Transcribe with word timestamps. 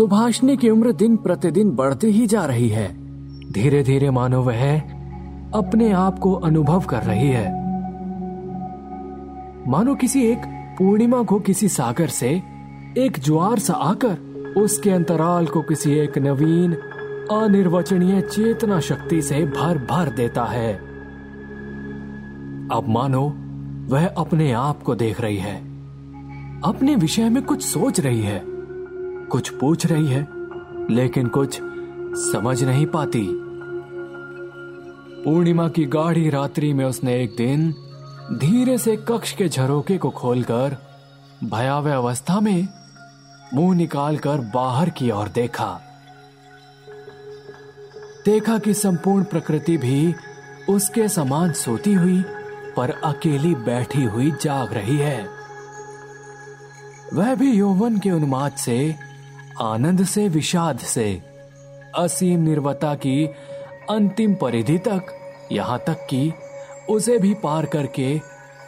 सुभाषनी 0.00 0.56
की 0.56 0.70
उम्र 0.70 0.92
दिन 0.92 1.16
प्रतिदिन 1.16 1.70
बढ़ती 1.70 2.06
ही 2.06 2.26
जा 2.26 2.44
रही 2.44 2.68
है। 2.68 2.88
धीरे 3.52 3.82
धीरे 3.82 4.10
मानो 4.10 4.42
वह 4.42 4.80
अपने 5.54 5.92
आप 5.92 6.18
को 6.18 6.32
अनुभव 6.32 6.80
कर 6.80 7.02
रही 7.02 7.28
है। 7.28 7.52
मानो 9.70 9.94
किसी 9.94 10.22
एक 10.22 10.38
पूर्णिमा 10.78 11.22
को 11.22 11.40
किसी 11.40 11.68
सागर 11.68 12.06
से 12.06 12.42
एक 12.98 13.18
ज्वार 13.18 13.58
सा 13.58 13.74
आकर 13.74 14.16
उसके 14.56 14.90
अंतराल 14.90 15.46
को 15.46 15.62
किसी 15.62 15.92
एक 15.92 16.18
नवीन, 16.18 16.72
अनिर्वचनीय 17.30 18.20
चेतना 18.20 18.80
शक्ति 18.80 19.22
से 19.22 19.44
भर 19.44 19.78
भर 19.78 20.10
देता 20.16 20.44
है। 20.44 20.74
अब 22.72 22.84
मानो 22.88 23.34
वह 23.94 24.06
अपने 24.06 24.52
आप 24.52 24.82
को 24.82 24.94
देख 24.94 25.20
रही 25.20 25.36
है। 25.36 25.56
अपने 26.64 26.96
विषय 26.96 27.28
में 27.28 27.42
कुछ 27.42 27.62
सोच 27.62 28.00
रही 28.00 28.22
है। 28.22 28.59
कुछ 29.30 29.48
पूछ 29.50 29.86
रही 29.86 30.06
है, 30.06 30.26
लेकिन 30.90 31.28
कुछ 31.28 31.58
समझ 32.32 32.62
नहीं 32.64 32.86
पाती। 32.86 33.26
पूर्णिमा 35.24 35.68
की 35.68 35.84
गाढ़ी 35.84 36.30
रात्रि 36.30 36.72
में 36.72 36.84
उसने 36.84 37.22
एक 37.22 37.34
दिन 37.36 37.70
धीरे 38.32 38.78
से 38.78 38.96
कक्ष 38.96 39.32
के 39.32 39.48
झरोके 39.48 39.98
को 39.98 40.10
खोलकर 40.10 40.76
भयावह 41.44 41.96
अवस्था 41.96 42.40
में 42.40 42.68
मुँह 43.54 43.76
निकालकर 43.76 44.38
बाहर 44.54 44.90
की 44.90 45.10
ओर 45.10 45.28
देखा। 45.28 45.80
देखा 48.24 48.58
कि 48.58 48.74
संपूर्ण 48.74 49.24
प्रकृति 49.24 49.76
भी 49.76 50.14
उसके 50.68 51.08
समान 51.08 51.52
सोती 51.52 51.92
हुई 51.92 52.22
पर 52.76 52.90
अकेली 53.04 53.54
बैठी 53.54 54.04
हुई 54.04 54.30
जाग 54.30 54.72
रही 54.72 54.96
है। 54.96 55.28
वह 57.14 57.34
भी 57.34 57.52
यौवन 57.52 57.98
के 57.98 58.10
उन्माद 58.10 58.52
से 58.52 58.96
आनंद 59.60 60.04
से, 60.04 60.28
विषाद 60.28 60.78
से। 60.78 61.22
असीम 61.98 62.40
निर्वता 62.40 62.94
की 62.94 63.26
अंतिम 63.90 64.34
परिधि 64.34 64.78
तक, 64.78 65.02
यहाँ 65.52 65.78
तक 65.86 66.06
कि 66.10 66.32
उसे 66.90 67.18
भी 67.18 67.34
पार 67.34 67.66
करके 67.66 68.20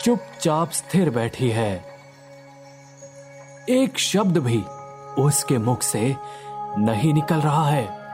चुपचाप 0.00 0.70
स्थिर 0.70 1.10
बैठी 1.10 1.50
है। 1.50 1.84
एक 3.68 3.98
शब्द 3.98 4.38
भी 4.38 4.60
उसके 5.22 5.58
मुख 5.58 5.82
से 5.82 6.16
नहीं 6.78 7.14
निकल 7.14 7.36
रहा 7.36 7.68
है। 7.68 8.04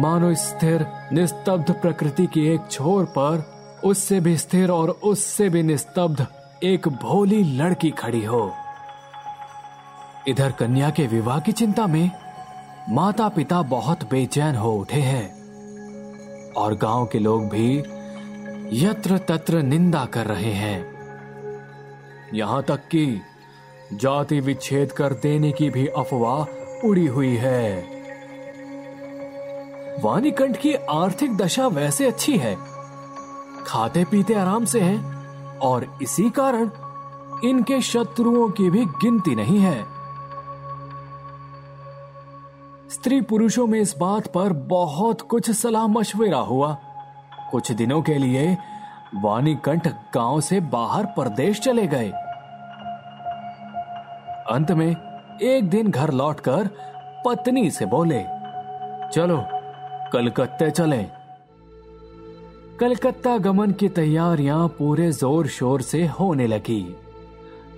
मानो 0.00 0.34
स्थिर, 0.34 0.86
निस्तब्ध 1.12 1.70
प्रकृति 1.70 2.26
की 2.26 2.46
एक 2.46 2.60
छोर 2.70 3.04
पर 3.04 3.54
उससे 3.84 4.20
भी 4.20 4.36
स्थिर 4.36 4.70
और 4.70 4.90
उससे 4.90 5.48
भी 5.48 5.62
निस्तब्ध 5.62 6.26
एक 6.62 6.88
भोली 6.88 7.44
लड़की 7.44 7.90
खड़ी 7.90 8.24
हो। 8.24 8.52
इधर 10.28 10.52
कन्या 10.52 10.90
के 10.90 11.06
विवाह 11.06 11.40
की 11.40 11.52
चिंता 11.52 11.86
में 11.86 12.10
माता 12.90 13.28
पिता 13.28 13.62
बहुत 13.62 14.10
बेचैन 14.10 14.56
हो 14.56 14.72
उठे 14.72 15.00
हैं 15.00 16.52
और 16.52 16.74
गाँव 16.74 17.06
के 17.06 17.18
लोग 17.18 17.48
भी 17.48 17.78
यत्र 18.84 19.18
तत्र 19.18 19.62
निंदा 19.62 20.04
कर 20.04 20.26
रहे 20.26 20.52
हैं। 20.52 20.94
यहाँ 22.34 22.62
तक 22.62 22.76
कि 22.76 23.20
जाति 23.92 24.40
विच्छेद 24.40 24.92
कर 24.92 25.12
देने 25.12 25.52
की 25.52 25.70
भी 25.70 25.86
अफवाह 25.86 26.86
उड़ी 26.88 27.06
हुई 27.06 27.36
है। 27.36 27.80
वाणिकंठ 30.04 30.56
की 30.56 30.74
आर्थिक 30.74 31.36
दशा 31.36 31.66
वैसे 31.66 32.06
अच्छी 32.06 32.36
है। 32.36 32.56
खाते 33.66 34.04
पीते 34.04 34.34
आराम 34.34 34.64
से 34.64 34.80
हैं 34.80 35.58
और 35.58 35.98
इसी 36.02 36.30
कारण 36.30 36.70
इनके 37.48 37.80
शत्रुओं 37.80 38.48
की 38.48 38.70
भी 38.70 38.84
गिनती 38.84 39.34
नहीं 39.34 39.58
है। 39.58 39.93
स्त्री 42.94 43.20
पुरुषों 43.20 43.66
में 43.66 43.80
इस 43.80 43.94
बात 43.98 44.26
पर 44.26 44.52
बहुत 44.52 45.20
कुछ 45.20 45.50
सलाह 45.50 45.86
मशविरा 45.86 46.38
हुआ। 46.38 46.68
कुछ 47.50 47.70
दिनों 47.72 48.00
के 48.02 48.14
लिए 48.14 48.56
वाणिकंठ 49.14 49.88
गाँव 50.14 50.40
से 50.40 50.60
बाहर 50.60 51.06
प्रदेश 51.06 51.60
चले 51.60 51.86
गए। 51.86 52.10
अंत 54.50 54.70
में 54.70 54.86
एक 55.42 55.68
दिन 55.70 55.90
घर 55.90 56.12
लौटकर 56.12 56.68
पत्नी 57.26 57.70
से 57.70 57.86
बोले, 57.86 58.22
चलो, 59.12 59.42
कलकत्ते 60.12 60.70
चले। 60.70 61.02
कलकत्ता 62.80 63.36
गमन 63.38 63.70
की 63.70 63.88
तैयारियाँ 63.88 64.66
पूरे 64.68 65.10
ज़ोर 65.12 65.46
शोर 65.48 65.82
से 65.82 66.06
होने 66.06 66.46
लगी। 66.46 66.82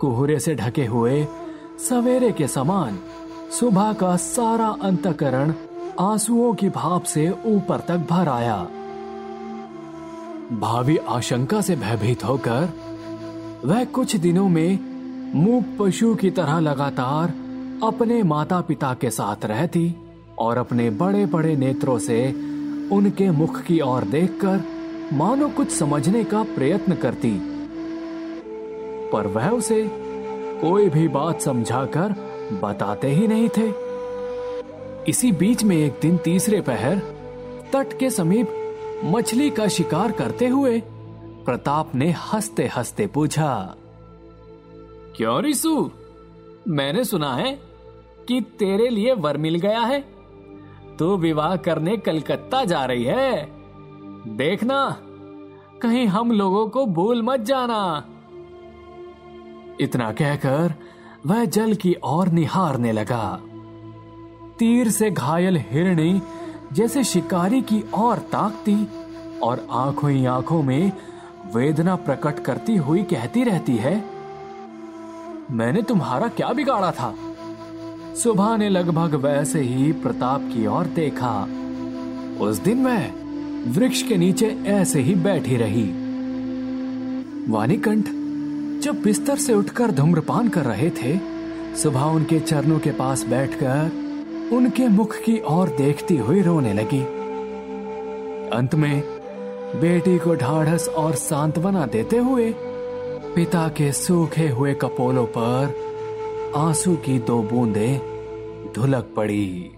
कुहरे 0.00 0.38
से 0.38 0.54
ढके 0.54 0.86
हुए 0.86 1.24
सवेरे 1.88 2.32
के 2.32 2.46
समान 2.48 2.98
सुबह 3.50 3.92
का 3.92 4.16
सारा 4.16 4.66
अंतकरण 4.82 5.52
आंसुओं 6.00 6.54
की 6.54 6.68
भाप 6.68 7.02
से 7.02 7.30
ऊपर 7.30 7.80
तक 7.80 7.96
भर 8.10 8.28
आया। 8.28 8.56
भावी 10.60 10.96
आशंका 10.96 11.60
से 11.60 11.76
भयभीत 11.76 12.24
होकर 12.24 12.68
वह 13.64 13.84
कुछ 13.84 14.16
दिनों 14.16 14.48
में 14.48 14.78
मूक 15.34 15.64
पशु 15.78 16.14
की 16.14 16.30
तरह 16.30 16.58
लगातार 16.58 17.34
अपने 17.82 18.22
माता 18.22 18.60
पिता 18.60 18.94
के 18.94 19.10
साथ 19.10 19.44
रहती 19.44 19.94
और 20.38 20.58
अपने 20.58 20.90
बड़े 20.90 21.26
बड़े 21.26 21.56
नेत्रों 21.56 21.98
से 21.98 22.32
उनके 22.92 23.30
मुख 23.30 23.62
की 23.62 23.80
ओर 23.80 24.04
देखकर 24.04 24.64
मानो 25.12 25.48
कुछ 25.48 25.70
समझने 25.70 26.24
का 26.24 26.42
प्रयत्न 26.42 26.94
करती। 26.94 27.38
पर 29.12 29.26
वह 29.26 29.48
उसे 29.48 29.90
कोई 30.62 30.88
भी 30.88 31.08
बात 31.08 31.40
समझाकर 31.40 32.29
बताते 32.52 33.08
ही 33.08 33.28
नहीं 33.28 33.48
थे। 33.48 33.72
इसी 35.08 35.32
बीच 35.32 35.64
में 35.64 35.76
एक 35.76 35.98
दिन 36.02 36.16
तीसरे 36.16 36.60
पहर, 36.60 36.98
तट 37.72 37.98
के 37.98 38.10
समीप 38.10 38.48
मछली 39.04 39.50
का 39.50 39.66
शिकार 39.68 40.12
करते 40.12 40.48
हुए 40.48 40.82
प्रताप 41.44 41.94
ने 41.94 42.10
हँसते 42.10 42.66
हँसते 42.66 43.06
पूछा, 43.06 43.74
क्यों 45.16 45.42
रिसु? 45.42 45.90
मैंने 46.68 47.04
सुना 47.04 47.34
है 47.34 47.60
कि 48.28 48.40
तेरे 48.40 48.88
लिए 48.88 49.14
वर 49.14 49.36
मिल 49.36 49.54
गया 49.54 49.80
है। 49.80 50.04
तू 50.98 51.16
विवाह 51.16 51.56
करने 51.56 51.96
कलकत्ता 51.96 52.64
जा 52.64 52.84
रही 52.84 53.04
है। 53.04 53.48
देखना, 54.26 54.96
कहीं 55.82 56.06
हम 56.06 56.32
लोगों 56.32 56.68
को 56.68 56.86
भूल 56.86 57.22
मत 57.22 57.40
जाना। 57.40 58.04
इतना 59.80 60.12
कहकर 60.12 60.74
वह 61.26 61.44
जल 61.44 61.74
की 61.74 61.94
ओर 62.04 62.28
निहारने 62.28 62.92
लगा। 62.92 63.40
तीर 64.58 64.90
से 64.90 65.10
घायल 65.10 65.56
हिरणी 65.70 66.22
जैसे 66.72 67.04
शिकारी 67.04 67.60
की 67.62 67.82
ओर 67.94 68.18
ताकती 68.18 68.76
और 69.42 69.66
आँखों 69.70 70.10
ही 70.10 70.24
आँखों 70.26 70.62
में 70.62 70.92
वेदना 71.54 71.96
प्रकट 71.96 72.38
करती 72.38 72.76
हुई 72.76 73.02
कहती 73.02 73.44
रहती 73.44 73.76
है, 73.76 73.94
मैंने 75.50 75.82
तुम्हारा 75.82 76.28
क्या 76.28 76.52
बिगाड़ा 76.52 76.90
था? 76.90 77.14
सुबह 78.14 78.56
ने 78.56 78.68
लगभग 78.68 79.14
वैसे 79.14 79.60
ही 79.60 79.92
प्रताप 79.92 80.40
की 80.42 80.66
ओर 80.66 80.86
देखा। 80.86 81.42
उस 82.40 82.58
दिन 82.58 82.84
वह 82.86 83.10
वृक्ष 83.72 84.02
के 84.02 84.16
नीचे 84.16 84.46
ऐसे 84.66 85.00
ही 85.00 85.14
बैठी 85.14 85.56
रही। 85.56 85.84
वाणिकंठ 87.52 88.08
जब 88.82 89.02
बिस्तर 89.02 89.36
से 89.36 89.54
उठकर 89.54 89.90
धूम्रपान 89.90 90.48
कर 90.48 90.60
रहे 90.60 90.90
थे, 90.90 91.20
सुबह 91.76 92.00
उनके 92.00 92.40
चरणों 92.40 92.78
के 92.78 92.90
पास 92.90 93.26
बैठकर 93.26 93.90
उनके 94.52 94.88
मुख 94.88 95.16
की 95.16 95.42
ओर 95.46 95.68
देखती 95.68 96.16
हुई 96.16 96.42
रोने 96.42 96.72
लगी। 96.72 97.02
अंत 98.56 98.74
में, 98.74 99.02
बेटी 99.80 100.18
को 100.18 100.34
ढाढ़स 100.34 100.88
और 100.88 101.14
सांत्वना 101.14 101.86
देते 101.86 102.18
हुए, 102.18 102.54
पिता 103.34 103.68
के 103.68 103.92
सूखे 103.92 104.48
हुए 104.48 104.74
कपोलों 104.74 105.26
पर 105.26 105.74
आँसू 106.56 106.96
की 106.96 107.18
दो 107.18 107.42
बूंदे 107.42 108.00
धुलक 108.74 109.12
पड़ी। 109.16 109.70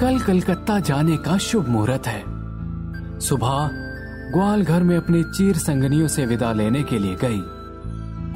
कल 0.00 0.18
कलकत्ता 0.18 0.80
जाने 0.80 1.16
का 1.16 1.38
शुभ 1.38 1.68
मुहूर्त 1.68 2.06
है। 2.06 2.24
सुबह 3.20 3.85
ग्वाल 4.32 4.62
घर 4.62 4.82
में 4.82 4.96
अपनी 4.96 5.22
चीर 5.22 5.56
संगनियों 5.56 6.08
से 6.08 6.26
विदा 6.26 6.52
लेने 6.52 6.82
के 6.82 6.98
लिए 6.98 7.16
गई। 7.24 7.40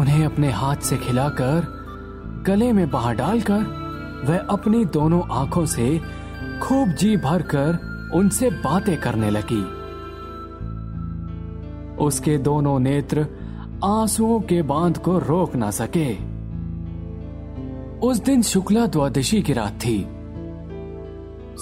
उन्हें 0.00 0.26
अपने 0.26 0.50
हाथ 0.50 0.76
से 0.76 0.96
खिलाकर, 0.96 1.66
गले 2.46 2.72
में 2.72 2.90
बाहर 2.90 3.14
डालकर, 3.14 3.60
वह 4.24 4.38
अपनी 4.38 4.84
दोनों 4.84 5.22
आँखों 5.30 5.66
से 5.66 6.00
खूब 6.62 6.88
जी 6.88 7.16
भर 7.16 7.42
कर 7.42 7.78
उनसे 8.14 8.50
बातें 8.50 9.00
करने 9.00 9.30
लगी। 9.30 9.62
उसके 11.96 12.38
दोनों 12.38 12.80
नेत्र 12.80 13.26
आंसुओं 13.84 14.40
के 14.40 14.62
बाँध 14.62 14.98
को 14.98 15.18
रोक 15.18 15.56
ना 15.56 15.70
सके। 15.70 16.36
उस 18.06 18.18
दिन 18.24 18.42
शुक्ला 18.42 18.86
द्वादशी 18.86 19.42
की 19.42 19.52
रात 19.52 19.72
थी। 19.72 20.06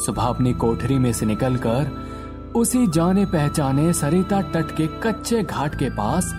सुबह 0.07 0.23
अपनी 0.23 0.53
कोठरी 0.53 0.99
में 0.99 1.13
से 1.13 1.27
निकलकर 1.27 2.14
उसी 2.55 2.87
जाने 2.87 3.25
पहचाने 3.27 3.93
सरिता 3.93 4.43
तट 4.43 4.77
के 4.77 4.87
कच्चे 4.87 5.43
घाट 5.43 5.75
के 5.75 5.91
पास 5.91 6.35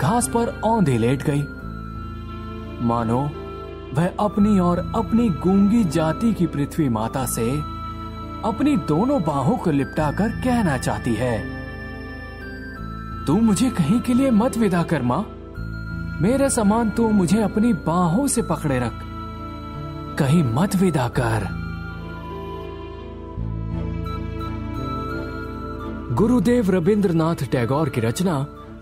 घास 0.00 0.28
पर 0.28 0.60
औंधी 0.64 0.98
लेट 0.98 1.22
गई। 1.22 1.42
मानो, 2.86 3.20
वह 3.94 4.10
अपनी 4.20 4.58
और 4.58 4.78
अपनी 4.96 5.28
गूँगी 5.28 5.84
जाति 5.84 6.32
की 6.32 6.46
पृथ्वी 6.46 6.88
माता 6.88 7.26
से 7.26 7.50
अपनी 8.44 8.76
दोनों 8.76 9.22
बाहों 9.22 9.56
को 9.56 9.70
लिपटाकर 9.70 10.28
कहना 10.28 10.78
चाहती 10.78 11.14
है, 11.14 11.64
तू 13.26 13.40
मुझे 13.40 13.70
कहीं 13.70 14.00
के 14.00 14.14
लिए 14.14 14.30
मत 14.30 14.56
विदा 14.58 14.82
कर, 14.82 15.02
माँ। 15.02 15.26
मेरे 16.20 16.50
समान 16.50 16.90
तू 16.90 17.08
मुझे 17.08 17.42
अपनी 17.42 17.72
बाहों 17.72 18.26
से 18.26 18.42
पकड़े 18.42 18.78
रख। 18.78 18.92
कहीं 20.18 20.44
मत 20.44 20.76
विदा 20.76 21.08
कर। 21.08 21.63
गुरुदेव 26.14 26.70
रविंद्रनाथ 26.70 27.42
टैगोर 27.52 27.88
की 27.88 28.00
रचना 28.00 28.34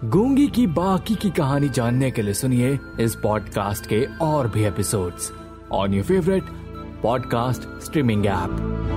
गूँगी 0.04 0.46
की 0.46 0.66
बाकी 0.66 1.14
की 1.14 1.30
कहानी 1.30 1.68
जानने 1.68 2.10
के 2.10 2.22
लिए 2.22 2.34
सुनिए 2.34 2.78
इस 3.00 3.14
पॉडकास्ट 3.14 3.86
के 3.86 4.04
और 4.22 4.48
भी 4.48 4.64
episodes 4.64 5.32
on 5.72 5.94
your 5.94 6.04
favourite 6.04 6.50
podcast 7.02 7.68
streaming 7.84 8.26
app 8.26 8.91